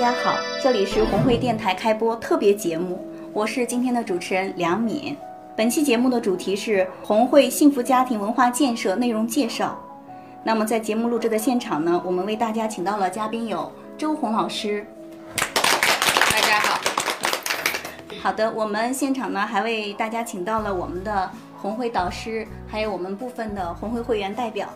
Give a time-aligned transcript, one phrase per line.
[0.00, 5.14] 家好，这里是红会电台开播特别节目，我是今天的主持人梁敏。
[5.54, 9.78] 本期节目的主题是红会幸福家庭文化建设内容介绍。
[10.42, 14.86] 那么在节目录制的现场呢，我们为大家请到了嘉宾有周红老师。
[15.36, 16.80] 大家好。
[18.22, 24.66] 好的，我们现场呢还为大家请到了我们的红会导师，还有我们部分的红会会员代表。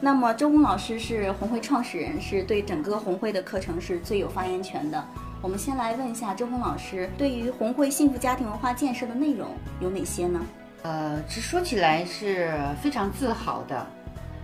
[0.00, 5.04] 那么周红老师是红会创始人，是对整个红会的课程是最有发言权的。
[5.42, 9.48] 我们先来问一下周红老师，对于红会幸福家庭文化建设的内容
[9.80, 10.40] 有哪些呢？
[10.82, 13.84] 呃，这说起来是非常自豪的。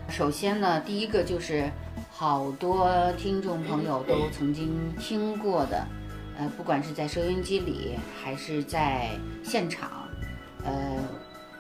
[0.09, 1.71] 首先呢，第一个就是
[2.11, 5.87] 好多听众朋友都曾经听过的，
[6.37, 9.11] 呃，不管是在收音机里还是在
[9.45, 9.89] 现场，
[10.65, 10.73] 呃，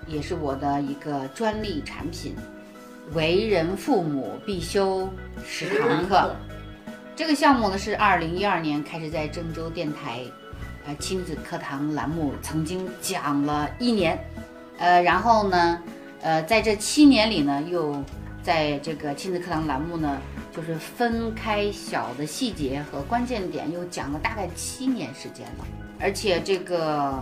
[0.09, 2.35] 也是我的一个专利产品——
[3.13, 5.09] 为人父母必修
[5.45, 6.35] 十堂课。
[7.15, 10.21] 这个项目呢是二零一二年开始在郑州电台，
[10.87, 14.19] 呃亲子课堂栏目曾经讲了一年，
[14.79, 15.81] 呃然后呢，
[16.23, 18.03] 呃在这七年里呢又
[18.43, 20.19] 在这个亲子课堂栏目呢
[20.51, 25.65] 就是分开小的细节和关键点又讲了大概七年时间了，
[26.01, 27.15] 而且这个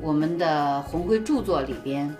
[0.00, 2.14] 我们的红会著作里边，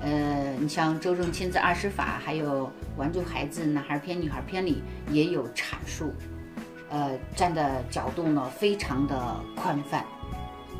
[0.00, 6.12] 呃你像周正亲子二十法，还有玩具孩子男孩篇女孩篇里也有阐述。
[6.90, 10.04] 呃，站的角度呢非常的宽泛。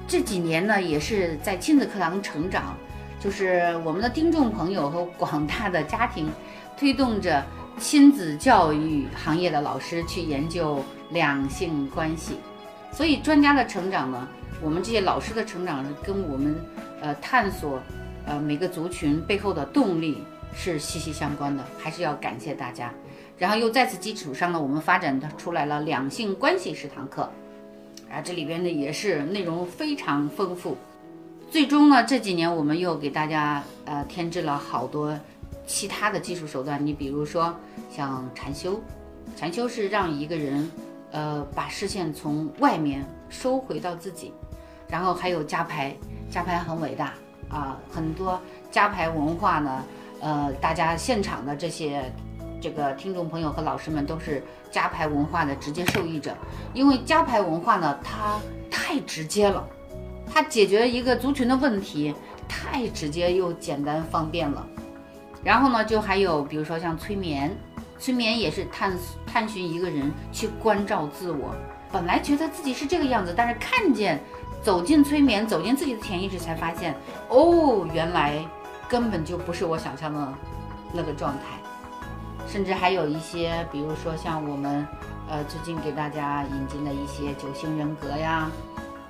[0.07, 2.77] 这几年呢，也是在亲子课堂成长，
[3.19, 6.29] 就是我们的听众朋友和广大的家庭，
[6.77, 7.43] 推动着
[7.79, 12.39] 亲子教育行业的老师去研究两性关系。
[12.93, 14.29] 所以专家的成长呢，
[14.63, 16.55] 我们这些老师的成长是跟我们
[17.01, 17.83] 呃探索
[18.27, 20.23] 呃每个族群背后的动力
[20.55, 22.93] 是息息相关的，还是要感谢大家。
[23.37, 27.29] 然后又在此基础上呢，我们发展出来了两性关系十堂课，
[28.11, 30.77] 啊，这里边呢也是内容非常丰富。
[31.51, 35.19] 最终呢，这几年我们又给大家呃添置了好多
[35.67, 36.85] 其他的技术手段。
[36.85, 37.55] 你比如说
[37.91, 38.81] 像禅修，
[39.37, 40.71] 禅修是让一个人
[41.11, 44.33] 呃把视线从外面收回到自己，
[44.89, 45.95] 然后还有加牌，
[46.31, 47.15] 加牌很伟大
[47.55, 49.85] 啊，很多加牌文化呢，
[50.21, 52.13] 呃，大家现场的这些。
[52.61, 56.35] 这个听众朋友和老师们都是加牌文化的直接受益者，
[56.73, 59.63] 因为加牌文化呢，它太直接了，
[60.33, 62.15] 它解决一个族群的问题
[62.49, 64.67] 太直接又简单方便了。
[65.43, 67.55] 然后呢，就还有比如说像催眠，
[67.99, 71.55] 催眠也是探探寻一个人去关照自我，
[71.93, 74.19] 本来觉得自己是这个样子，但是看见
[74.65, 76.97] 走进催眠，走进自己的潜意识，才发现
[77.29, 78.43] 哦，原来
[78.89, 80.35] 根本就不是我想象的
[80.91, 81.41] 那个状态。
[82.49, 84.87] 甚至还有一些，比如说像我们，
[85.29, 88.51] 呃，最近给大家引进的一些九型人格呀，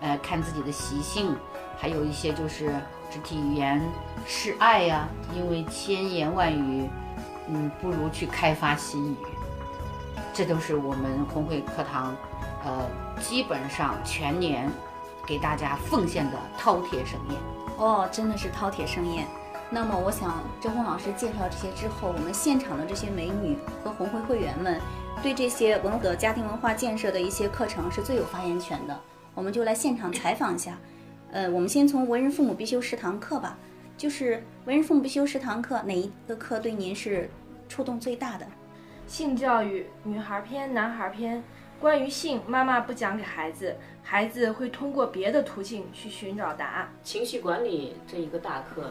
[0.01, 1.37] 呃，看自己的习性，
[1.79, 2.75] 还有一些就是
[3.09, 3.81] 肢体语言
[4.27, 5.09] 示爱呀。
[5.37, 6.91] 因为千言万语，
[7.47, 9.17] 嗯，不如去开发心语。
[10.33, 12.13] 这都是我们红会课堂，
[12.65, 12.85] 呃，
[13.21, 14.69] 基本上全年
[15.27, 17.39] 给大家奉献的饕餮盛宴。
[17.79, 19.27] 哦，真的是饕餮盛宴。
[19.71, 24.81] 那么，我想周红老师介绍这些之后，我们现场的这些美女和红会会员们，
[25.23, 28.97] 对这些文的家庭文化建设的一些课程是最有发言权的。
[29.35, 30.79] 我们就来现场采访一下。
[31.33, 33.57] 呃，我们先从为人父母必修十堂课吧，
[33.97, 37.29] 就是为人父母必修十堂课，哪一个课对您是
[37.69, 38.47] 触动最大的？
[39.09, 41.43] 性教育，女孩篇、男孩篇。
[41.81, 46.89] 关于性，妈妈不讲给孩子，孩子会通过别的途径去寻找答案。
[47.03, 48.91] 情绪管理这一个大课。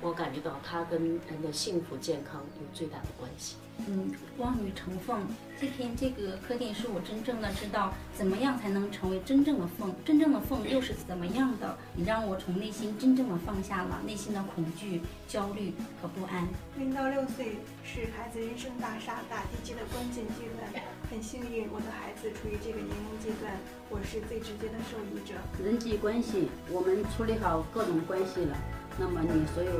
[0.00, 3.56] 我感觉到它跟人的幸福健康有最大的关系。
[3.88, 5.20] 嗯，望女成凤
[5.60, 11.76] 这篇这个课件是我真正的知道怎么样才能成为真正的凤，真正的凤又是怎么样的？
[11.94, 16.48] 你让我从内心真正的放下了内心的恐惧、焦虑和不安。
[16.78, 23.52] 零到六岁是孩子人生大厦大地基的关键阶段，很幸运我的孩子处于这个年龄阶段，
[23.90, 25.34] 我是最直接的受益者。
[25.62, 28.56] 人际关系，我们处理好各种关系了。
[28.98, 29.78] 那么你所有的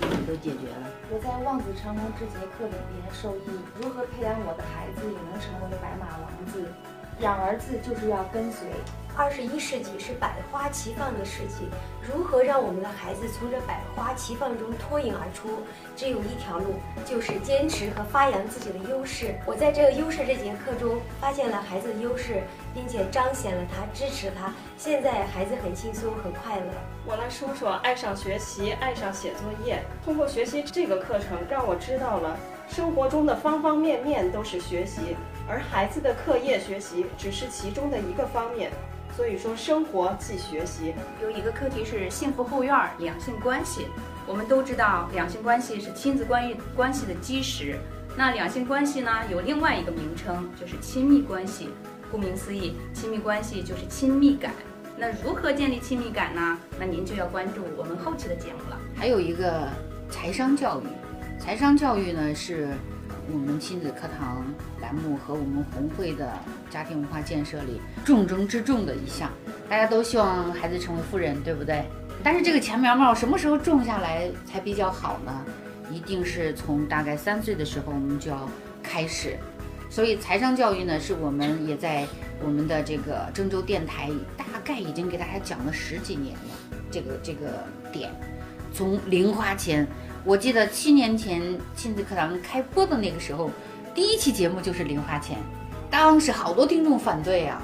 [0.00, 0.88] 问题都解决了。
[1.10, 3.48] 我在望子成龙这节课里边受益，
[3.80, 6.64] 如何培养我的孩子也能成为白马王子？
[7.20, 8.66] 养儿子就是要跟随。
[9.16, 11.68] 二十一世纪是百花齐放的世纪，
[12.02, 15.48] 如何让我们的孩子从这百花齐放中脱颖而出？
[15.94, 16.74] 只有一条路，
[17.04, 19.32] 就是坚持和发扬自己的优势。
[19.46, 22.42] 我在这个优势这节课中发现了孩子的优势，
[22.74, 24.52] 并且彰显了他，支持他。
[24.76, 26.66] 现在孩子很轻松，很快乐。
[27.06, 29.80] 我来说说爱上学习，爱上写作业。
[30.04, 32.36] 通过学习这个课程，让我知道了
[32.68, 35.16] 生活中的方方面面都是学习，
[35.48, 38.70] 而孩子的课业学习只是其中的一个方面。
[39.16, 40.92] 所以说，生活即学习。
[41.22, 43.86] 有一个课题是幸福后院两性关系。
[44.26, 47.78] 我们都知道，两性关系是亲子关系关系的基石。
[48.16, 51.68] 那两性关系呢，有另外一个名称，就是亲密关系。
[52.10, 54.52] 顾名思义，亲密关系就是亲密感。
[54.96, 56.58] 那如何建立亲密感呢？
[56.80, 58.78] 那您就要关注我们后期的节目了。
[58.96, 59.68] 还有一个
[60.10, 60.84] 财商教育，
[61.38, 62.70] 财商教育呢是。
[63.32, 64.44] 我们亲子课堂
[64.84, 66.30] 栏目和我们红会的
[66.68, 69.30] 家庭文化建设里重中之重的一项，
[69.66, 71.82] 大家都希望孩子成为富人，对不对？
[72.22, 75.42] 但是这个钱苗苗什么时候种下来才比较好呢？
[75.90, 78.46] 一定是从大概三岁的时候我们就要
[78.82, 79.38] 开始。
[79.88, 82.06] 所以财商教育呢，是我们也在
[82.42, 86.76] 我们的这个郑州电台大概已经给大家讲了十几年了。
[86.90, 88.12] 这个这个点，
[88.70, 89.86] 从零花钱。
[90.26, 91.42] 我记得七年前
[91.76, 93.50] 亲子课堂开播的那个时候，
[93.94, 95.38] 第一期节目就是零花钱，
[95.88, 97.62] 当时好多听众反对呀，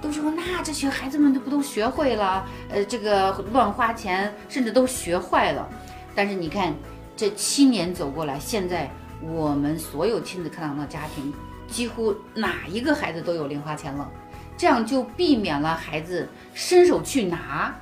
[0.00, 5.68] 都说那这些孩子们都不都学会了，呃，这个乱花钱，甚至都学坏了。
[6.14, 6.74] 但是你看
[7.14, 11.30] 这七年走过来，现在我们所有亲子课堂的家庭，
[11.68, 14.10] 几乎哪一个孩子都有零花钱了，
[14.56, 17.76] 这样就避免了孩子伸手去拿，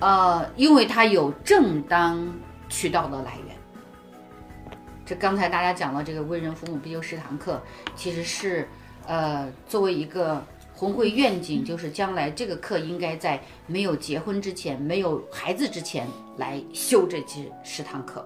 [0.00, 2.26] 呃，因为他有正当。
[2.74, 3.54] 渠道的来源，
[5.04, 7.60] 这刚才大家讲了这个为人父母必修十堂课，
[7.96, 8.68] 其实是，
[9.06, 10.42] 呃，作为一个
[10.74, 16.06] 红会愿景，就是将来这个课应该在没有结婚之前、没有孩子之前
[16.38, 18.24] 来修这十十堂课，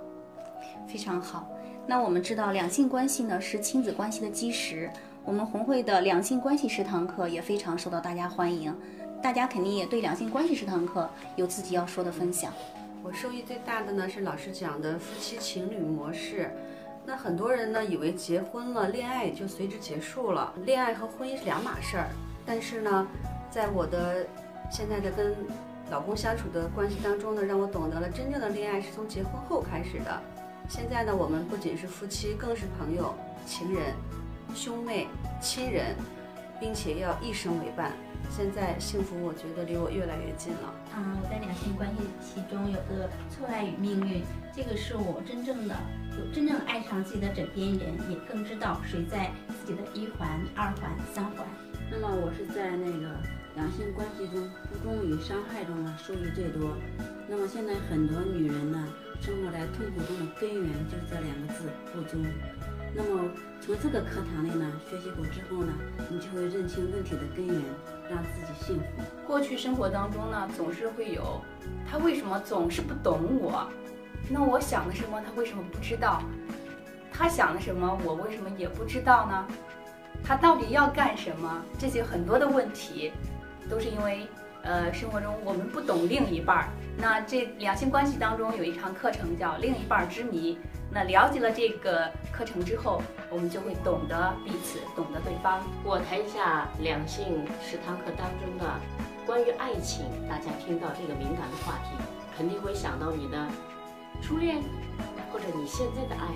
[0.86, 1.48] 非常好。
[1.86, 4.90] 那我们知道两性关系呢是亲子关系的基石，
[5.24, 8.74] 我们红会的两性关系十堂课也非常受到大家欢迎，
[9.22, 12.52] 大家肯定也对两性关系十堂课有自己要说的分享。
[13.06, 16.50] 我受益最大的呢是老师讲的夫妻情侣模式。
[17.04, 22.08] 那很多人呢以为结婚了，恋爱就随之结束了，恋爱和婚姻是两码事儿。
[22.44, 23.06] 但是呢，
[23.48, 24.26] 在我的
[24.72, 25.36] 现在的跟
[25.88, 30.20] 老公相处的关系当中呢，让我懂得了真正的恋爱是从结婚后开始的。
[30.68, 33.14] 现在呢，我们不仅是夫妻，更是朋友、
[33.46, 33.94] 情人、
[34.52, 35.06] 兄妹、
[35.40, 35.94] 亲人，
[36.60, 37.92] 并且要一生为伴。
[38.28, 40.74] 现在幸福，我觉得离我越来越近了。
[40.96, 44.22] 嗯，我在两性关系其中有个错爱与命运，
[44.54, 45.76] 这个是我真正的
[46.18, 51.46] 有真正爱上自己的枕边人，也更知道谁在自己的一环、二环、三环。
[51.88, 53.14] 那么我是在那个
[53.54, 56.76] 两性关系中不公与伤害中呢受益最多。
[57.28, 58.88] 那么现在很多女人呢，
[59.20, 62.24] 生活在痛苦中的根源就是这两个字不忠。
[62.96, 65.72] 那么从这个课堂里呢学习过之后呢，
[66.08, 67.62] 你就会认清问题的根源。
[68.08, 68.84] 让自己幸福。
[69.26, 71.42] 过去生活当中呢，总是会有
[71.90, 73.66] 他为什么总是不懂我？
[74.30, 76.22] 那我想的什么，他为什么不知道？
[77.12, 79.44] 他想的什么，我为什么也不知道呢？
[80.22, 81.64] 他到底要干什么？
[81.76, 83.10] 这些很多的问题，
[83.68, 84.28] 都是因为
[84.62, 86.68] 呃，生活中我们不懂另一半儿。
[86.96, 90.54] 那这两性关系当中有一堂课程叫《另一半之谜》。
[90.90, 95.62] 那了解了这个课程之后，我们就会懂得彼此，懂得对方。
[95.84, 98.64] 我谈一下两性十堂课当中的
[99.26, 102.02] 关于爱情，大家听到这个敏感的话题，
[102.36, 103.46] 肯定会想到你的
[104.22, 104.62] 初恋，
[105.30, 106.28] 或者你现在的爱。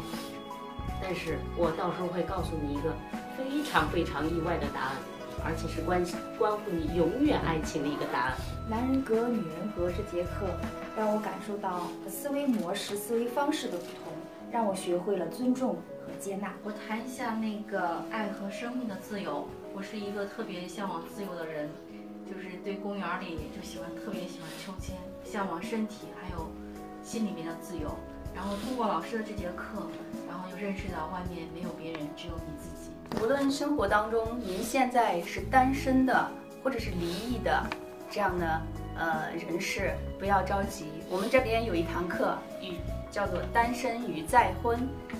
[1.00, 2.92] 但是我到时候会告诉你一个
[3.38, 4.92] 非常非常意外的答案，
[5.42, 6.04] 而且是关
[6.37, 8.35] 关乎你永远爱情的一个答案。
[8.69, 10.45] 男人格、女人格这节课
[10.95, 14.09] 让我感受到思维模式、思维方式的不同。
[14.52, 16.52] 让我学会了尊重和接纳。
[16.64, 19.47] 我谈一下那个爱和生命的自由。
[19.73, 21.71] 我是一个特别向往自由的人，
[22.26, 26.50] 就是对公园里就喜欢特别喜欢秋千，向往身体还有
[27.04, 27.97] 心里面的自由。
[28.35, 29.87] 然后通过老师的这节课，
[30.28, 32.90] 然后又认识到外面没有别人，只有你自己。
[33.23, 36.30] 无论生活当中您现在是单身的，
[36.62, 37.64] 或者是离异的
[38.11, 38.62] 这样的
[38.97, 42.75] 呃人士，不要着急，我们这边有一堂课与。
[43.10, 44.78] 叫做单身与再婚。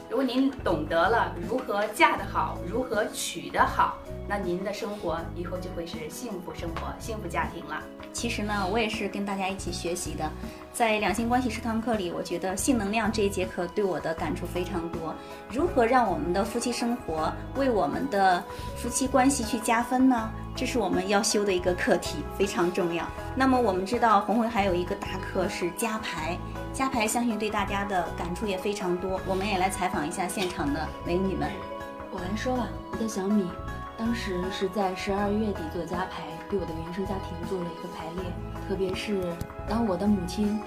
[0.09, 3.97] 如果您懂得了如何嫁得好，如何娶得好，
[4.29, 7.83] 那您的生活以后就会是幸福生活、幸福家庭了。
[8.13, 10.29] 其实呢，我也是跟大家一起学习的。
[10.73, 15.15] 在两性关系十堂课里，我觉得性能量这一节课对我的感触非常多。
[15.51, 18.43] 如何让我们的夫妻生活为我们的
[18.77, 20.31] 夫妻关系去加分呢？
[20.57, 23.05] 这是我们要修的一个课题，非常重要。
[23.35, 26.39] 那么我们知道红会还有一个大课是加牌，
[26.73, 29.21] 加牌相信对大家的感触也非常多。
[29.27, 31.51] 我们也来采访一下现场的美女们。
[32.11, 33.49] 我来说吧，我的小米，
[33.99, 38.33] 当时是在十二月底做加牌，对我的原生家庭做了一个排列。
[38.69, 39.21] 特别是
[39.71, 40.61] 当我的母亲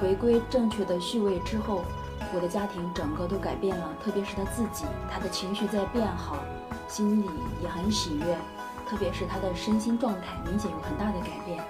[0.00, 1.84] 回归正确的序位之后，
[2.32, 3.94] 我的家庭整个都改变了。
[4.02, 6.38] 特别是他自己，他的情绪在变好，
[6.88, 7.28] 心里
[7.62, 8.38] 也很喜悦。
[8.88, 11.62] 特别是他的身心状态明显有很大的改变。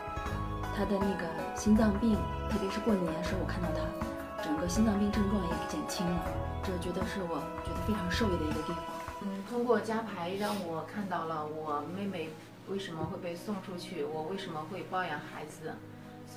[0.77, 2.15] 他的那个心脏病，
[2.49, 6.23] 特别是过年的时候，我看到他整个心脏病症状也减轻了，
[6.63, 8.85] 这觉得是我觉得非常受益的一个地方。
[9.23, 12.31] 嗯，通过加牌让我看到了我妹妹
[12.69, 15.75] 为什么会被送出去，我为什么会包养孩子，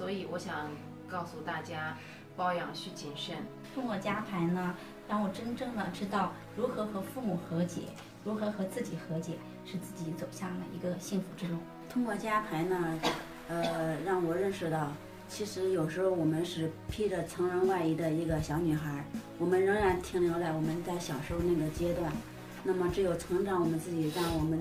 [0.02, 0.68] 所以我想
[1.08, 1.96] 告诉大家，
[2.36, 3.36] 包养需谨慎。
[3.76, 4.76] 通过加牌呢，
[5.08, 7.82] 让我真正的知道如何和父母和解，
[8.26, 11.60] 如何和自己和解，使自己走向了一个幸福之路。
[11.88, 13.00] 通过加牌呢，
[13.48, 14.92] 呃，让我认识到，
[15.30, 19.06] 其实有时候我们是披着成人外衣的一个小女孩，
[19.38, 22.12] 我们仍然停留在我们在小时候那个阶段。
[22.64, 24.60] 那么，只有成长我们自己，让我们，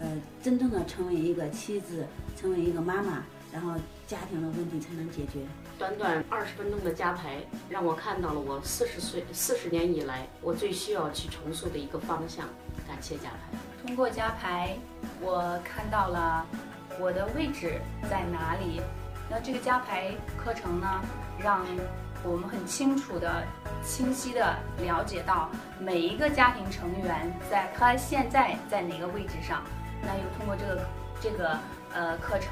[0.00, 2.04] 呃，真正的成为一个妻子，
[2.36, 3.72] 成为一个妈妈，然后
[4.06, 5.40] 家庭的问题才能解决。
[5.78, 7.36] 短短二十分钟的加牌，
[7.68, 12.46] 让我看到了我四十岁、四十年以来我最需要去重塑的一个方向。
[12.86, 13.58] 感谢加牌。
[13.82, 14.76] 通过加牌，
[15.20, 16.46] 我看到了
[16.98, 17.80] 我的位置
[18.10, 18.80] 在哪里。
[19.30, 21.00] 那这个加牌课程呢，
[21.38, 21.64] 让
[22.24, 23.42] 我们很清楚的、
[23.82, 29.62] 清晰的了解到每一个家庭成员在他现在在哪个位置上。
[30.02, 30.86] 那又通过这个
[31.22, 31.58] 这个
[31.94, 32.50] 呃课程，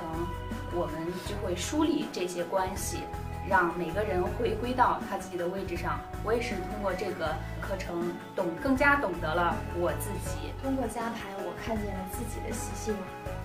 [0.75, 0.95] 我们
[1.27, 2.99] 就会梳理这些关系，
[3.49, 5.99] 让每个人回归到他自己的位置上。
[6.25, 10.53] 我也是通过这个课程懂更加懂得了我自己。
[10.63, 12.95] 通过加牌，我看见了自己的习性，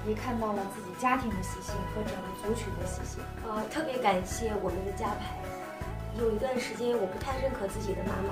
[0.08, 3.24] 也看到了自己家庭的习性和整个族群的习性。
[3.48, 5.38] 呃，特别感谢我们的加牌。
[6.20, 8.30] 有一段时间我不太认可自己的妈妈，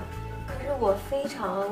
[0.62, 1.68] 可是我非常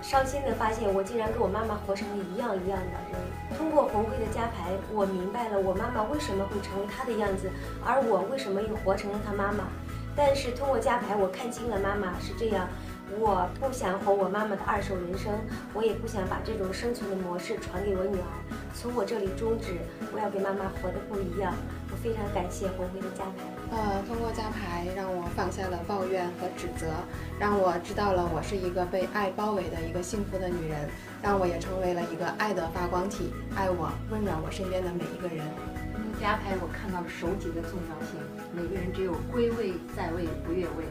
[0.00, 3.58] 伤心的发现，我竟然跟我妈妈活成了一样一样的人。
[3.58, 7.50] 通过红会的加牌，我明白了我妈妈为什么会成为她的样子，
[7.84, 9.64] 而我为什么又活成了她妈妈。
[10.14, 12.68] 但是通过加牌，我看清了妈妈是这样。
[13.18, 15.32] 我不想活我妈妈的二手人生，
[15.74, 18.30] 我也不想把这种生存的模式传给我女儿。
[18.74, 19.78] 从我这里终止，
[20.12, 21.54] 我要给妈妈活得不一样。
[21.90, 23.57] 我非常感谢红辉的加牌。
[23.70, 26.86] 呃，通过加牌让我放下了抱怨和指责，
[27.38, 30.88] 让我知道了我是一个被爱包围的一个幸福的女人，
[31.22, 35.44] 让我也成为了一个爱的发光体，爱我，温暖我身边的每一个人。
[35.92, 38.16] 通过加牌，我看到了守节的重要性。
[38.52, 40.84] 每个人只有归位在位不越位，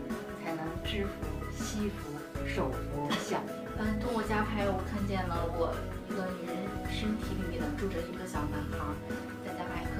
[0.43, 1.25] 才能知福。
[1.57, 2.13] 惜福、
[2.45, 3.53] 守福、享福。
[3.79, 5.73] 嗯，通过加牌，我看见了我
[6.05, 6.53] 一个女人
[6.93, 8.77] 身体里面的住着一个小男孩，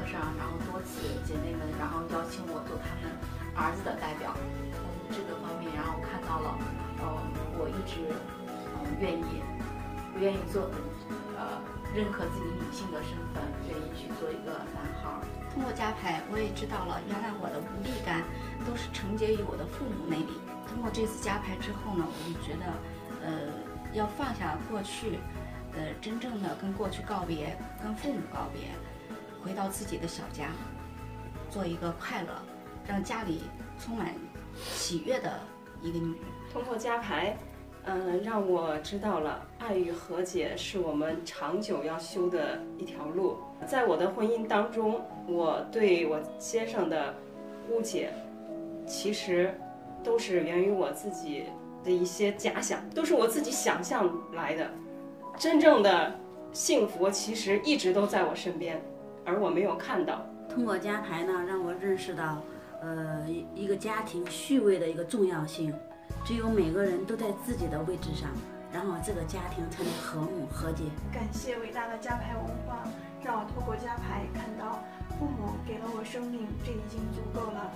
[0.07, 3.11] 上，然后多次姐妹们，然后邀请我做他们
[3.53, 4.33] 儿子的代表。
[4.71, 6.57] 从这个方面，然后看到了，
[6.99, 7.03] 呃，
[7.59, 8.07] 我一直
[8.75, 9.43] 嗯愿意，
[10.13, 10.71] 不愿意做，
[11.35, 11.59] 呃，
[11.95, 15.07] 认可自己女性的身份，愿意去做一个男孩。
[15.53, 18.23] 通过加牌，我也知道了，原来我的无力感
[18.67, 20.39] 都是承接于我的父母那里。
[20.67, 22.65] 通过这次加牌之后呢，我就觉得，
[23.23, 23.31] 呃，
[23.93, 25.17] 要放下过去，
[25.73, 28.69] 呃，真正的跟过去告别，跟父母告别，
[29.47, 30.49] 回到自己的小家，
[31.49, 32.33] 做一个快乐，
[32.85, 33.43] 让家里
[33.79, 34.13] 充满
[34.55, 35.39] 喜悦的
[35.81, 36.21] 一个女人。
[36.51, 37.37] 通过加牌，
[37.85, 43.37] 嗯，让我知道了爱与和解是我们长久要修的一条路。
[43.65, 47.15] 在我的婚姻当中，我对我先生的
[47.69, 48.11] 误解，
[48.85, 49.57] 其实。
[50.03, 51.45] 都是源于我自己
[51.83, 54.69] 的一些假想，都是我自己想象来的。
[55.37, 56.15] 真正的
[56.53, 58.81] 幸福其实一直都在我身边，
[59.27, 60.25] 而我没有看到。
[60.49, 62.41] 通过家牌呢，让我认识到，
[62.81, 65.75] 呃，一个家庭序位的一个重要性。
[66.25, 68.29] 只有每个人都在自己的位置上，
[68.71, 70.85] 然后这个家庭才能和睦和解。
[71.11, 72.87] 感谢伟大的家牌文化，
[73.21, 74.79] 让我透过家牌看到
[75.19, 77.71] 父母给了我生命，这已经足够了。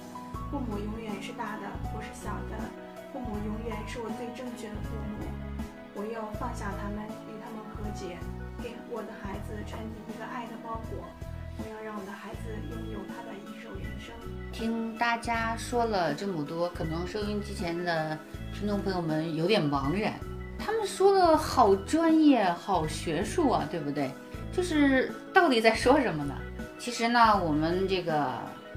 [0.49, 2.55] 父母永远是大的，不是小的。
[3.11, 5.27] 父母永远是我最正确的父母。
[5.93, 8.15] 我要放下他们，与他们和解，
[8.63, 11.03] 给我的孩子传递一个爱的包裹。
[11.57, 14.13] 我要让我的孩子拥有他的一首人生。
[14.51, 18.17] 听大家说了这么多，可能收音机前的
[18.53, 20.13] 听众朋友们有点茫然。
[20.59, 24.11] 他们说的好专业，好学术啊，对不对？
[24.51, 26.35] 就是到底在说什么呢？
[26.77, 28.31] 其实呢，我们这个。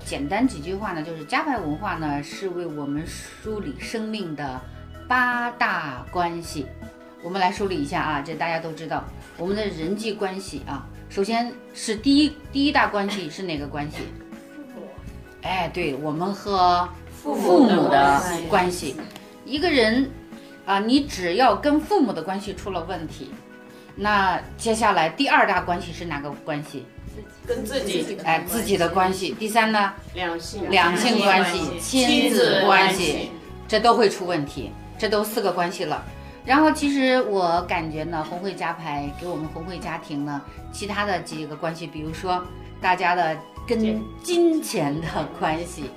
[0.05, 4.61] 简单几句话呢，就是加牌文化呢是为我们梳理生命的
[5.09, 6.67] 八大关系。
[7.23, 9.03] 我们来梳理一下啊，这大家都知道，
[9.39, 13.99] 我们的人际关系啊，首先是第一第一大关系是哪个关系？
[14.53, 14.89] 父母
[15.43, 16.89] 哎，对我们和
[17.23, 18.97] 父母的关系。
[19.45, 20.11] 一个人
[20.67, 23.31] 啊，你只要跟父母的关系出了问题，
[23.95, 26.85] 那接下来第二大关系是哪个关系？
[27.47, 29.37] 跟自己哎，自己的关系。
[29.39, 29.93] 第三呢？
[30.15, 33.31] 两性两性关系、亲子关系，
[33.69, 34.73] 这都会出问题。
[34.99, 36.05] 这都四个关系了。
[36.45, 42.43] 然后其实我感觉呢，红会家牌给我们红会家庭呢，其他的几个关系，比如说
[42.81, 43.37] 大家的
[43.67, 43.79] 跟
[44.23, 45.01] 金钱。
[45.01, 45.07] 的
[45.39, 45.91] 关系，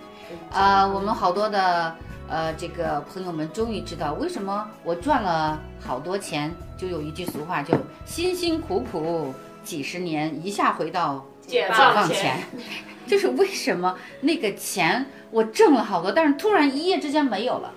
[0.52, 1.96] 呃，我们好多的
[2.30, 7.74] 呃这个朋友们终于知道为什么我赚了好多钱，就有一句俗话，就
[8.06, 12.40] 辛辛苦苦几十年，一下回到解放前，
[13.06, 17.72] 就是为什么那个钱我挣了好多，但是突然一夜之间没有了。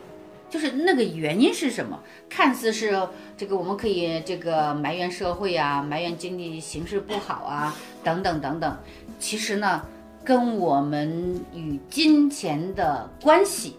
[0.51, 1.99] 就是那个原因是什么？
[2.29, 8.77] 看似是这个，我们可以这个埋怨社会啊，埋怨经济形势不好啊，等等等等。
[9.21, 9.83] 其实呢，
[10.25, 13.77] 跟我们与金钱的关系，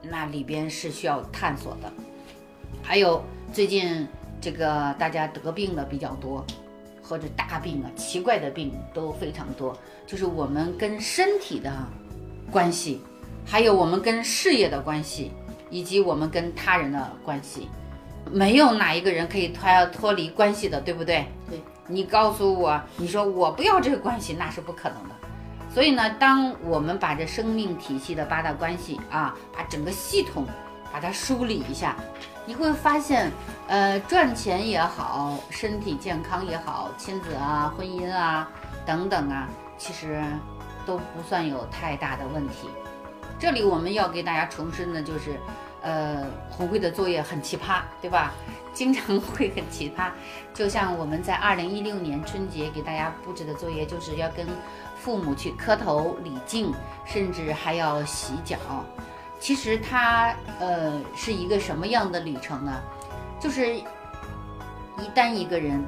[0.00, 1.92] 那里边是需要探索的。
[2.82, 4.06] 还有最近
[4.40, 6.46] 这个大家得病的比较多，
[7.02, 11.72] 或者大病啊、奇怪的病都非常多，就是我们跟身体的
[12.50, 13.00] 关系，
[13.44, 15.32] 还有我们跟事业的关系。
[15.70, 17.68] 以及我们跟他人的关系，
[18.30, 21.26] 没有哪一个人可以脱脱离关系的，对不对？
[21.48, 21.58] 对。
[21.86, 25.14] 你告诉我，你说我不要这个关系，那是不可能的。
[25.72, 30.46] 所以呢，当我们把这生命体系的八大关系啊，把整个系统
[30.92, 31.96] 把它梳理一下，
[32.46, 33.30] 你会发现，
[33.66, 38.48] 呃，赚钱也好，身体健康也好，亲子啊、婚姻啊
[38.86, 40.22] 等等啊，其实
[40.86, 42.68] 都不算有太大的问题。
[43.40, 45.40] 这里我们要给大家重申的就是，
[45.80, 48.34] 呃，红会的作业很奇葩，对吧？
[48.74, 50.10] 经常会很奇葩。
[50.52, 54.46] 就像我们在二零一六年春节给大家布置的作业，就是要跟
[54.94, 56.70] 父母去磕头礼敬，
[57.06, 58.58] 甚至还要洗脚。
[59.40, 62.78] 其实它呃是一个什么样的旅程呢？
[63.40, 63.84] 就是一
[65.14, 65.82] 旦一个人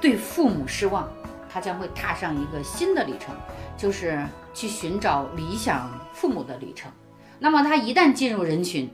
[0.00, 1.08] 对父母失望，
[1.48, 3.32] 他将会踏上一个新的旅程，
[3.76, 4.20] 就是。
[4.56, 6.90] 去寻找理想父母的旅程，
[7.40, 8.90] 那么他一旦进入人群，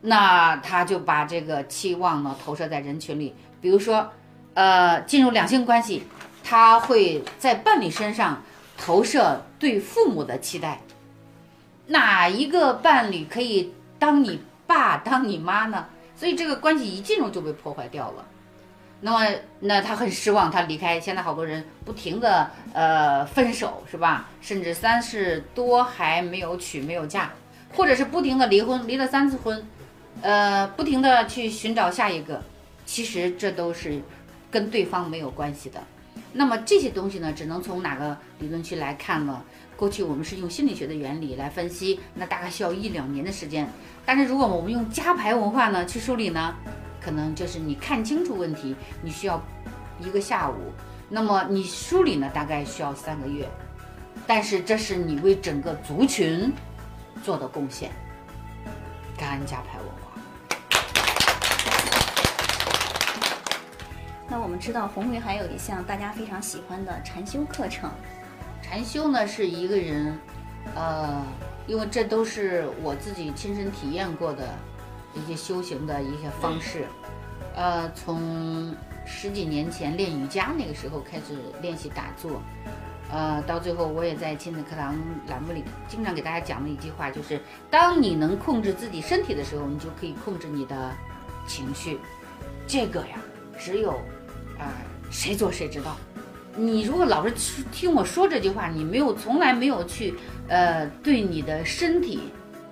[0.00, 3.34] 那他就把这个期望呢投射在人群里。
[3.60, 4.10] 比如说，
[4.54, 6.04] 呃，进入两性关系，
[6.42, 8.42] 他会在伴侣身上
[8.78, 10.80] 投射对父母的期待。
[11.88, 15.84] 哪一个伴侣可以当你爸当你妈呢？
[16.16, 18.24] 所以这个关系一进入就被破坏掉了。
[19.00, 19.24] 那么，
[19.60, 20.98] 那他很失望，他离开。
[20.98, 24.28] 现在好多人不停的呃分手，是吧？
[24.40, 27.30] 甚至三十多还没有娶，没有嫁，
[27.74, 29.64] 或者是不停的离婚，离了三次婚，
[30.20, 32.42] 呃，不停的去寻找下一个。
[32.84, 34.00] 其实这都是
[34.50, 35.80] 跟对方没有关系的。
[36.32, 39.42] 那么这些东西呢，只能从哪个理论去来看呢？
[39.76, 43.70] 过去我们是用心理学的原理来分析，那大概需要一两年的时间。
[44.04, 46.52] 但是如果我们用加牌文化呢去梳理呢？
[47.08, 49.42] 可能就是你看清楚问题，你需要
[49.98, 50.70] 一个下午，
[51.08, 53.48] 那么你梳理呢，大概需要三个月，
[54.26, 56.52] 但是这是你为整个族群
[57.24, 57.90] 做的贡献。
[59.16, 60.20] 感恩加牌文化。
[64.28, 67.90] 那我们知道红梅还有一项大家非常喜欢的禅修课程。
[68.60, 70.18] 禅修呢是一个人，
[70.74, 71.24] 呃，
[71.66, 74.46] 因为这都是我自己亲身体验过的。
[75.14, 76.86] 一些修行的一些方式，
[77.58, 78.72] 呃，从
[79.04, 82.40] 十几年前练瑜伽那个时候开始练习打坐，
[83.10, 90.92] 呃，到最后我也在亲子课堂栏目里经常给大家讲的一句话，就是当你能控制自己身体的时候，你就可以控制你的
[91.48, 91.98] 情绪。
[92.64, 93.18] 这个呀，
[93.58, 93.90] 只有
[94.56, 94.70] 啊
[95.10, 95.96] 谁做谁知道。
[96.54, 100.14] 你如果老是听我说这句话，你没有从来没有去
[100.46, 102.20] 呃对你的身体。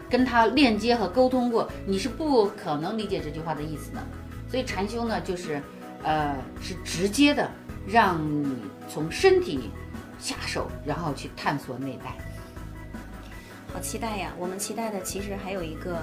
[0.08, 4.00] 跟他链接和沟通过，你是不可能理解这句话的意思的。
[4.48, 5.60] 所以禅修呢，就是，
[6.02, 7.50] 呃，是直接的
[7.86, 8.56] 让你
[8.88, 9.70] 从身体
[10.18, 12.10] 下手，然后去探索内在。
[13.72, 14.32] 好期待呀！
[14.38, 15.98] 我们期待的其实还有一个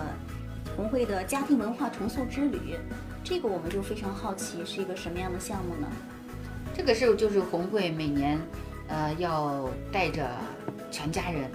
[0.76, 2.78] 红会的家庭文化重塑之旅，
[3.24, 5.88] 这个我们就非常好奇是一个什么样的项目呢？
[6.76, 8.40] 这个是就是红会每年，
[8.88, 10.30] 呃，要带着
[10.92, 11.50] 全家人，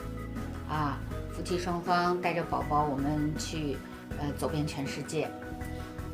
[0.69, 0.99] 啊。
[1.31, 3.77] 夫妻双方带着宝宝，我们去，
[4.19, 5.31] 呃，走遍全世界。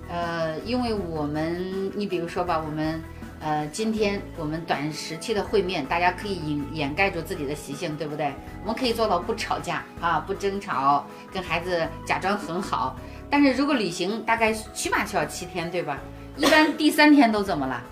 [0.08, 3.02] 呃，因为我们，你比如说吧，我们，
[3.40, 8.32] 呃，今天我们短时期的会面，大家可以掩掩盖住自己的习性，对不对？
[8.62, 12.96] 我们可以做到不吵架啊，不争吵，跟孩子假装很好。
[13.30, 15.98] 但是如果旅行，大概起码需要七天，对吧？
[16.36, 17.82] 一般第三天都怎么了？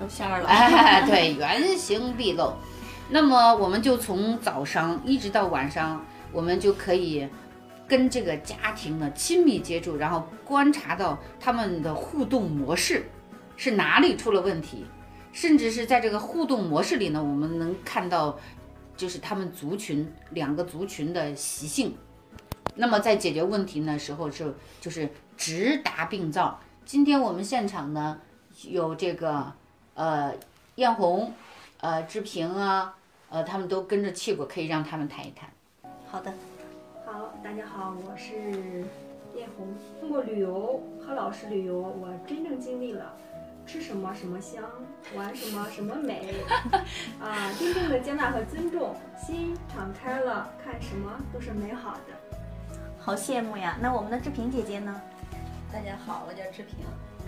[0.00, 0.48] 露馅儿了。
[0.48, 2.52] 哎， 对，原形毕露。
[3.08, 7.28] 那么我们就从早上一直到晚上，我们就可以
[7.86, 13.04] 跟这个家庭呢亲密接触，然后观察到他们的互动模式
[13.56, 14.84] 是哪里出了问题，
[15.32, 18.38] 甚至是在这个互动模式里呢，我们能看到
[18.96, 21.96] 就是他们族群两个族群的习性。
[22.76, 26.60] 那么在解决问题的时候是就是直达病灶。
[26.84, 28.20] 今天我们现场呢
[28.68, 29.52] 有这个
[29.94, 30.34] 呃
[30.76, 31.32] 艳红。
[31.80, 32.94] 呃，志平啊，
[33.28, 35.50] 呃，他们都跟着去过，可以让他们谈一谈。
[36.10, 36.32] 好的，
[37.44, 38.32] 大家好，我是
[39.38, 39.68] 艳红。
[40.00, 43.14] 通过旅游和老师旅游，我真正经历了
[43.66, 44.64] 吃什么什么香，
[45.14, 46.36] 玩什么什么美，
[47.20, 52.14] 啊，真正的接纳和尊重，心敞开了，看什么都是美好的。
[52.98, 53.76] 好羡慕呀！
[53.78, 54.98] 那我们的志平姐姐呢？
[55.70, 56.78] 大家好，我叫志平，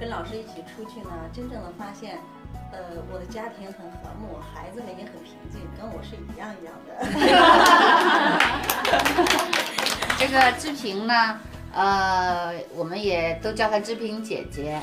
[0.01, 2.19] 跟老师一起出去呢，真正的发现。
[2.73, 2.79] 呃，
[3.13, 6.91] 我的家庭很和睦，孩子们也很平静，跟我是一样一样的。
[10.29, 11.39] 这个志平呢，
[11.73, 14.81] 呃，我们也都叫她志平姐姐。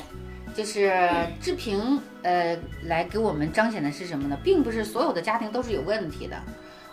[0.56, 0.98] 就是
[1.38, 4.38] 志平，呃，来给我们彰显的是什么呢？
[4.42, 6.36] 并不是所有的家庭都是有问题的。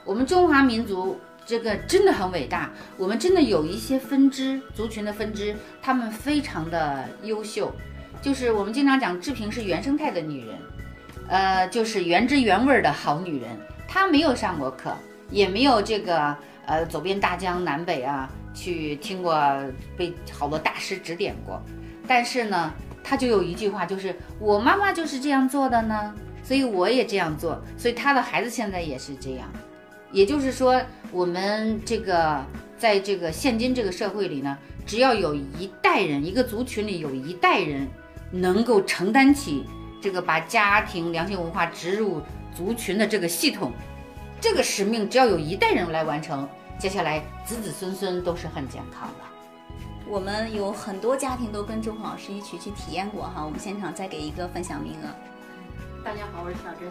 [0.04, 7.72] 我们中华民族这个真的很伟大，我们真的有一些分支族群的分支，他们非常的优秀。
[8.22, 10.58] 就是我们经常讲，志平是原生态的女人。
[11.30, 14.94] 呃，就是原汁原味的好女人，她没有上过课，
[15.30, 16.36] 也没有这个
[16.66, 19.36] 呃走遍大江南北啊，去听过
[19.98, 21.62] 被好多大师指点过，
[22.08, 29.52] 但是呢，他就有一句话，就是我妈妈就是这样做的呢，所以我也这样做，所以他的孩子现在也是这样，
[30.12, 32.44] 也就是说，我们这个
[32.78, 37.88] 在这个现今这个社会里呢，只要有一代人，一个族群里有一代人
[38.32, 39.66] 能够承担起。
[40.04, 42.24] 这个把家庭良性文化植入
[42.56, 43.72] 族群的这个系统，
[44.40, 46.50] 这个使命只要有一代人来完成，
[46.82, 49.20] 接下来子子孙孙都是很健康的。
[50.10, 56.04] 我们有很多家庭都跟周红老师一起去体验过哈，我们现场再给一个分享名额。
[56.04, 56.90] 大家好，我是小珍。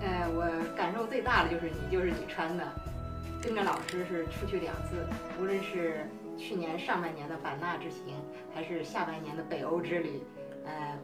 [0.00, 2.66] 呃，我感受最大的就是你就是你穿的，
[3.40, 5.06] 跟着老师是出去两次，
[5.40, 8.16] 无论是去年上半年的版纳之行，
[8.52, 10.20] 还是下半年的北欧之旅，
[10.66, 10.98] 呃。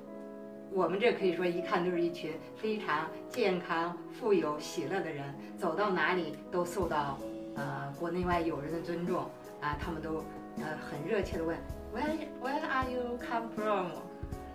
[0.72, 7.16] 我们这可以说一看就是一群非常健康、富有、喜乐的人，走到哪里都受到
[7.54, 9.24] 呃国内外友人的尊重
[9.60, 10.24] 啊，他们都
[10.58, 11.56] 呃很热切的问
[11.94, 13.92] Where Where are you come from？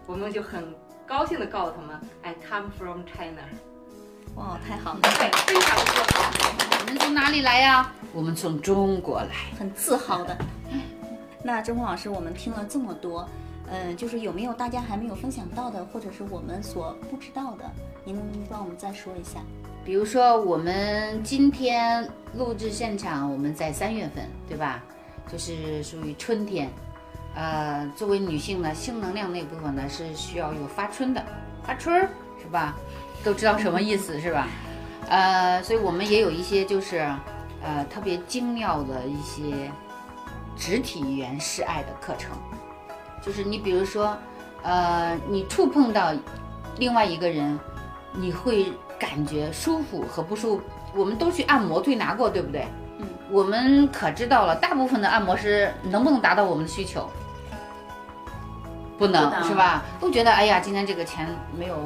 [0.06, 0.74] 我们就很
[1.08, 3.42] 高兴的告诉他们 I come from China。
[4.36, 6.32] 哇，太好了，对，非常自豪。
[6.82, 7.92] 我们从哪里来呀？
[8.14, 10.38] 我们从中国来，很自豪的。
[11.44, 13.28] 那周峰老师，我们听了这么多。
[13.72, 17.70] 嗯，就是有没有大家还没有分享到的，或者是我们所不知道的，
[18.04, 19.40] 您能帮我们再说一下。
[19.90, 24.84] 比如说，我们今天录制现场，我们在三月份，对吧？
[25.28, 26.70] 就是属于春天。
[27.34, 31.26] 呃，作为女性呢，性能量那部分呢是需要有发春的，
[31.64, 32.08] 发春儿
[32.40, 32.78] 是吧？
[33.24, 34.48] 都知道什么意思是吧？
[35.10, 37.00] 呃，所以我们也有一些就是
[37.64, 39.72] 呃特别精妙的一些
[40.56, 42.30] 肢体语言示爱的课程。
[43.24, 44.16] 就是你，比如说，
[44.62, 46.14] 呃，你触碰到
[46.78, 47.60] 另外一个人，
[48.14, 50.64] 你会感觉舒服和不舒服。
[50.94, 52.68] 我们都去按摩推拿过，对不对？
[53.00, 53.08] 嗯。
[53.32, 57.10] 我们可知道了，大部分的按摩师能不能达到我们的需求？
[58.98, 59.84] 不能，是吧？
[60.00, 61.78] 都觉得哎呀，今天这个钱没有，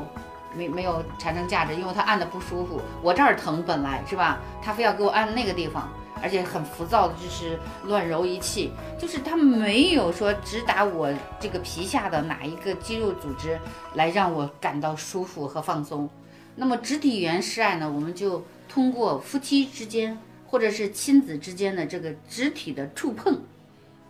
[0.56, 2.82] 没没有产生价值，因为他按的不舒服。
[3.02, 4.40] 我这儿疼本来是吧？
[4.62, 5.88] 他非要给我按那个地方。
[6.22, 13.60] 而且很浮躁的，就是乱揉一气，就是他没有说直达我这个皮下的哪一个肌肉组织
[13.96, 16.10] 来让我感到舒服和放松。
[16.56, 17.92] 那么肢体语言示爱呢？
[17.92, 23.40] 我们就通过夫妻之间或者是亲子之间的这个肢体的触碰，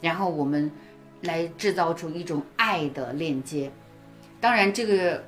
[0.02, 0.72] 然后我们
[1.22, 3.72] 来制造出一种爱的链接。
[4.42, 5.24] 当然，这个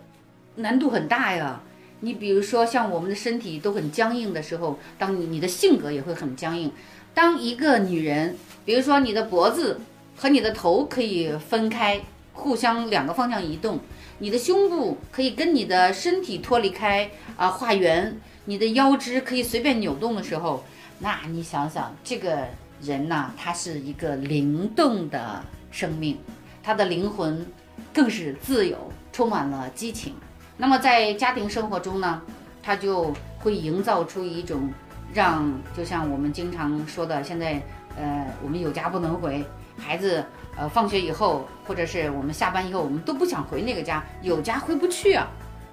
[0.56, 1.62] 难度很大呀。
[2.02, 6.70] 你比如说，像我们的身体都很僵硬的时候，当你你的性格也会很僵硬。
[7.14, 9.80] 当一个女人，比如说你的脖子
[10.18, 12.02] 和你的头可以分开，
[12.34, 13.80] 互相两个方向移动，
[14.18, 20.64] 你的胸部可以跟你的身体脱离开啊，画圆，你的腰肢可以随便扭动的时候，
[21.00, 22.48] 那你想想，这个
[22.82, 26.18] 人呐，他是一个灵动的生命，
[26.64, 27.46] 他的灵魂
[27.94, 28.78] 更是自由，
[29.12, 30.14] 充满了激情。
[30.58, 32.22] 那么在家庭生活中呢，
[32.64, 34.70] 他就会营造出一种
[35.14, 37.62] 让，就像我们经常说的，现在
[37.98, 39.44] 呃，我们有家不能回，
[39.78, 40.24] 孩子
[40.58, 45.28] 呃放学以后，或者是我们下班以后，我们都不想回那个家，有家回不去啊。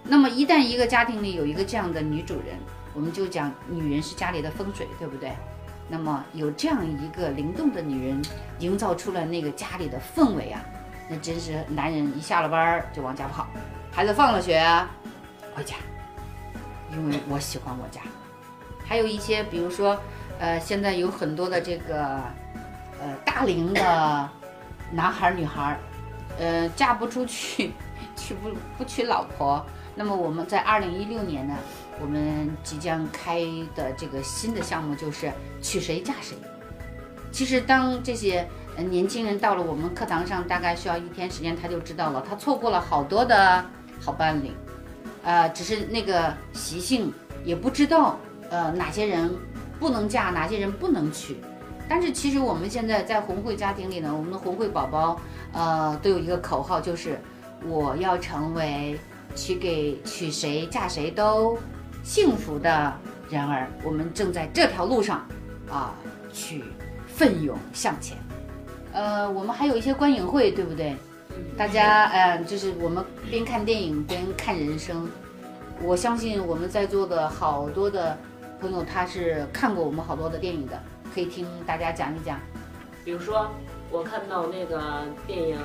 [0.05, 2.57] 那么一旦一个家庭里有一个这样的女主人，
[2.93, 5.33] 我们就讲女人是家里的风水，对不对？
[5.89, 8.23] 那么有这样一个灵动的女人，
[8.59, 10.61] 营造出了那个家里的氛围啊，
[11.09, 13.47] 那真是男人一下了班儿就往家跑，
[13.93, 14.61] 孩子放了学
[15.55, 15.77] 回家，
[16.93, 18.01] 因为我喜欢我家。
[18.85, 19.99] 还有一些，比如说，
[20.39, 22.21] 呃，现在有很多的这个，
[23.01, 24.29] 呃，大龄的
[24.93, 25.79] 男孩女孩，
[26.39, 27.73] 呃，嫁不出去，
[28.15, 29.65] 娶不不娶老婆。
[29.95, 31.55] 那么我们在二零一六年呢，
[32.01, 33.41] 我们即将开
[33.75, 36.37] 的这个新的项目就是娶谁嫁谁。
[37.31, 38.47] 其实当这些
[38.91, 43.65] 年轻人到了我们课堂上，大概需要一天时间，他就知道了，他错过了好多的
[44.01, 44.51] 好伴侣，
[45.25, 47.13] 呃，只是那个习性
[47.45, 48.19] 也不知道，
[48.51, 49.35] 呃，哪些人
[49.79, 51.37] 不能嫁，哪些人不能娶。
[51.93, 55.21] 但是其实我们现在在红会家庭里呢，我们的红会宝宝，
[55.53, 57.21] 呃，都有一个口号，就是
[57.69, 58.99] 我要成为。
[59.35, 61.59] 娶给娶谁嫁谁都
[62.05, 62.93] 幸福的
[63.31, 65.27] 人儿，我们正在这条路上
[65.71, 65.95] 啊，
[66.35, 66.65] 去
[67.07, 68.19] 奋勇向前。
[68.93, 70.95] 呃，我们还有一些观影会，对不对？
[71.57, 75.09] 大家，呃，就是我们边看电影边看人生。
[75.83, 78.19] 我相信我们在座的好多的
[78.61, 80.79] 朋友，他是看过我们好多的电影的，
[81.15, 82.39] 可以听大家讲一讲。
[83.05, 83.51] 比如说，
[83.91, 85.59] 我看到那个电影。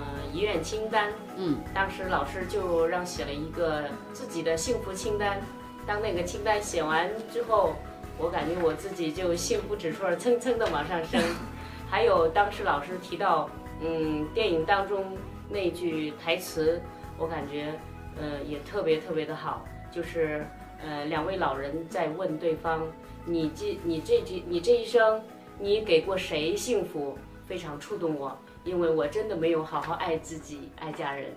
[0.00, 3.82] 嗯，遗愿清单，嗯，当时老师就让写了一个
[4.12, 5.40] 自己的幸福清单。
[5.88, 7.74] 当那个清单写完之后，
[8.16, 11.20] 我感觉我自己就幸福指数蹭蹭的往上升。
[11.90, 15.04] 还有当时老师提到，嗯，电影当中
[15.48, 16.80] 那句台词，
[17.18, 17.74] 我感觉，
[18.20, 20.46] 呃，也特别特别的好，就是
[20.80, 22.86] 呃，两位老人在问对方，
[23.28, 25.22] 你这你这句你这一生，
[25.58, 27.16] 你给过谁幸福？
[27.46, 28.36] 非常触动我。
[28.64, 31.32] 因为我真的没有好好爱自己、爱家人。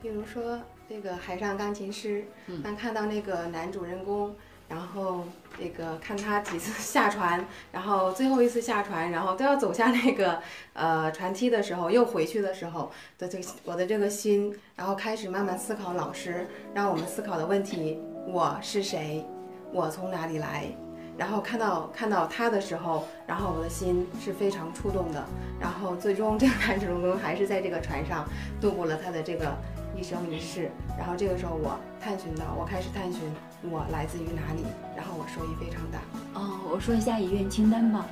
[0.00, 0.58] 比如说
[0.88, 2.24] 那个《海上钢琴师》，
[2.62, 4.34] 当看到那个男主人公，
[4.68, 5.24] 然后
[5.58, 10.40] 那个看他几次 下船，然后最后一次下船，然后都要走下那个
[10.72, 19.24] 呃船梯的时候，又回去的时候的这我的这个心，然后开始慢慢思考老师让我们思考的问题：我是谁？
[19.72, 20.66] 我从哪里来？
[21.16, 25.24] 然后看到看到他的时候，然后我的心是非常触动的。
[25.58, 28.28] 然后最终 这个男主人公还是在这个船上
[28.60, 29.56] 度过了他的这个
[29.96, 30.70] 一生一世。
[30.98, 33.22] 然后这个时候我探寻到，我开始探寻
[33.70, 34.64] 我来自于哪里。
[34.94, 35.98] 然后我收益非常大。
[36.34, 38.06] 哦，我说一下遗愿清单吧。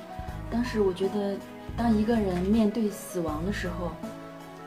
[0.49, 1.37] 当时我觉得，
[1.77, 3.91] 当一个人面对死亡的时候，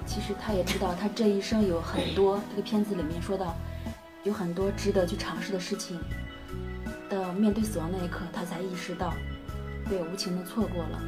[0.07, 2.41] 其实他也知道他这一生有很多。
[2.51, 3.55] 这个片子里面说到，
[4.25, 6.01] 有很多值得去尝试的事情。
[7.09, 9.15] 到面对死亡那一刻，他才意识到
[9.89, 11.01] 被无情的错过了。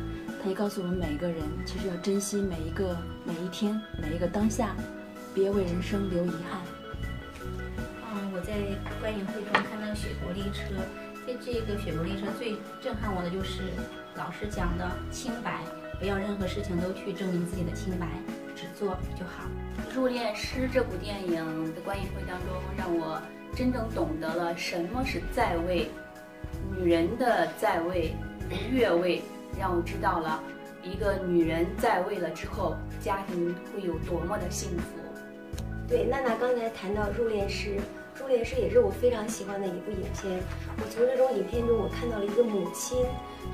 [0.42, 4.74] 他也告诉我们每一个人，其实要珍惜每一个每一天，每一个当下，
[5.34, 6.60] 别为人生留遗憾。
[8.12, 8.54] 嗯，我在
[9.00, 10.74] 观影会中看到雪国列车，
[11.26, 13.60] 在这个雪国列车最震撼我的就是
[14.16, 15.60] 老师讲的清白，
[15.98, 18.06] 不要任何事情都去证明自己的清白，
[18.56, 19.44] 只做就好。
[19.94, 23.20] 《入殓师》这部电影的观影会当中，让我。
[23.54, 25.90] 真正懂得了什么是在位，
[26.78, 28.14] 女人的在位、
[28.70, 29.22] 越位，
[29.58, 30.42] 让我知道了
[30.82, 34.84] 一个女人在位了之后，家庭会有多么的幸福。
[35.88, 37.70] 对，娜娜刚才谈到《入殓师》，
[38.22, 40.40] 《入殓师》也是我非常喜欢的一部影片。
[40.78, 43.04] 我从这种影片中，我看到了一个母亲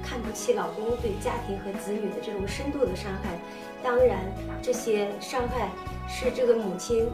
[0.03, 3.39] 看不起老公对家庭和子女的这种深度的伤害。
[3.83, 4.21] 当然，
[4.63, 5.71] 这些伤害
[6.07, 7.09] 是这个母亲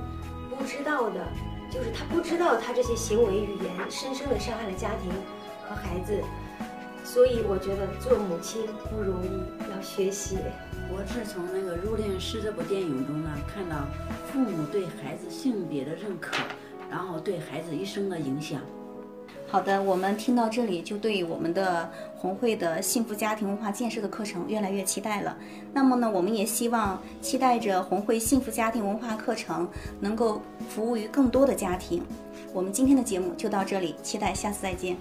[0.51, 1.25] 不知道的。
[1.73, 5.11] 就是他不知道，他这些行为语言深深的伤害了家庭
[5.67, 6.23] 和孩子，
[7.03, 10.37] 所以我觉得做母亲不容易，要学习。
[10.95, 13.87] 我是从那个《入殓师》这部电影中呢，看到
[14.31, 16.37] 父母对孩子性别的认可，
[16.91, 18.61] 然后对孩子一生的影响。
[19.53, 21.87] 好的，我们听到这里就对我们的
[22.17, 25.37] 红会的幸福家庭文化建设的课程越来越期待了。
[25.75, 29.69] 那么呢，我们也希望期待着红会幸福家庭文化课程
[30.01, 32.03] 能够服务于更多的家庭。
[32.55, 34.97] 我们今天的节目就到这里，期待下次再见。